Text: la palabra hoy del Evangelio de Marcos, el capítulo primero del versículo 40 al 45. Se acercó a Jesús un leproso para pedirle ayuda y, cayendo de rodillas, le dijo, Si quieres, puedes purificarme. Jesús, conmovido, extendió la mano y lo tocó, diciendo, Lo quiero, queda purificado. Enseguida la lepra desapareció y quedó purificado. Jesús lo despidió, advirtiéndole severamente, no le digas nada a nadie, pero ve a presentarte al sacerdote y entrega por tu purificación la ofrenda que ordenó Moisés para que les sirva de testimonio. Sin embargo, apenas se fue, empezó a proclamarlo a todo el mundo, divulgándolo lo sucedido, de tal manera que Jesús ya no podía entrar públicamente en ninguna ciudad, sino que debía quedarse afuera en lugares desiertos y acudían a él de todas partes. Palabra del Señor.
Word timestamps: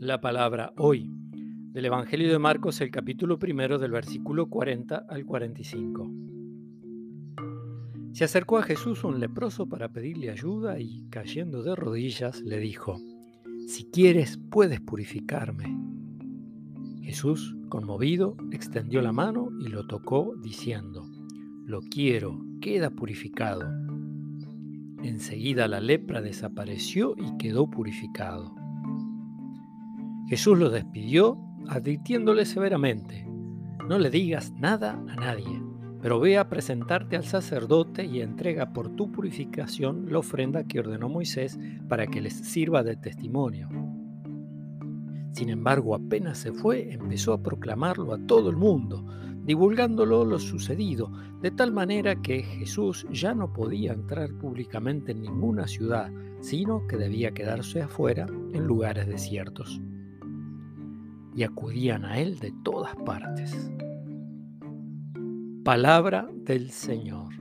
la 0.00 0.20
palabra 0.20 0.72
hoy 0.76 1.10
del 1.72 1.86
Evangelio 1.86 2.30
de 2.30 2.38
Marcos, 2.38 2.80
el 2.80 2.90
capítulo 2.90 3.36
primero 3.38 3.78
del 3.78 3.90
versículo 3.90 4.48
40 4.48 5.06
al 5.08 5.26
45. 5.26 6.10
Se 8.12 8.24
acercó 8.24 8.58
a 8.58 8.62
Jesús 8.62 9.02
un 9.02 9.18
leproso 9.18 9.68
para 9.68 9.88
pedirle 9.88 10.30
ayuda 10.30 10.78
y, 10.78 11.08
cayendo 11.10 11.64
de 11.64 11.74
rodillas, 11.74 12.40
le 12.42 12.58
dijo, 12.58 13.00
Si 13.66 13.90
quieres, 13.90 14.38
puedes 14.50 14.80
purificarme. 14.80 15.76
Jesús, 17.02 17.56
conmovido, 17.68 18.36
extendió 18.52 19.02
la 19.02 19.12
mano 19.12 19.48
y 19.60 19.66
lo 19.66 19.86
tocó, 19.88 20.34
diciendo, 20.40 21.08
Lo 21.64 21.80
quiero, 21.80 22.40
queda 22.60 22.90
purificado. 22.90 23.68
Enseguida 25.02 25.66
la 25.66 25.80
lepra 25.80 26.20
desapareció 26.20 27.14
y 27.16 27.36
quedó 27.36 27.68
purificado. 27.68 28.54
Jesús 30.28 30.58
lo 30.58 30.68
despidió, 30.68 31.38
advirtiéndole 31.68 32.44
severamente, 32.44 33.26
no 33.88 33.98
le 33.98 34.10
digas 34.10 34.52
nada 34.52 35.02
a 35.08 35.16
nadie, 35.16 35.62
pero 36.02 36.20
ve 36.20 36.36
a 36.36 36.50
presentarte 36.50 37.16
al 37.16 37.24
sacerdote 37.24 38.04
y 38.04 38.20
entrega 38.20 38.74
por 38.74 38.94
tu 38.94 39.10
purificación 39.10 40.12
la 40.12 40.18
ofrenda 40.18 40.64
que 40.64 40.80
ordenó 40.80 41.08
Moisés 41.08 41.58
para 41.88 42.06
que 42.08 42.20
les 42.20 42.34
sirva 42.34 42.82
de 42.82 42.96
testimonio. 42.96 43.70
Sin 45.32 45.48
embargo, 45.48 45.94
apenas 45.94 46.36
se 46.36 46.52
fue, 46.52 46.92
empezó 46.92 47.32
a 47.32 47.42
proclamarlo 47.42 48.12
a 48.12 48.18
todo 48.26 48.50
el 48.50 48.56
mundo, 48.56 49.06
divulgándolo 49.46 50.26
lo 50.26 50.38
sucedido, 50.38 51.10
de 51.40 51.52
tal 51.52 51.72
manera 51.72 52.20
que 52.20 52.42
Jesús 52.42 53.06
ya 53.10 53.32
no 53.34 53.54
podía 53.54 53.94
entrar 53.94 54.34
públicamente 54.34 55.12
en 55.12 55.22
ninguna 55.22 55.66
ciudad, 55.66 56.12
sino 56.42 56.86
que 56.86 56.98
debía 56.98 57.30
quedarse 57.30 57.80
afuera 57.80 58.26
en 58.52 58.66
lugares 58.66 59.06
desiertos 59.06 59.80
y 61.38 61.44
acudían 61.44 62.04
a 62.04 62.18
él 62.18 62.40
de 62.40 62.52
todas 62.64 62.96
partes. 62.96 63.70
Palabra 65.64 66.28
del 66.34 66.72
Señor. 66.72 67.32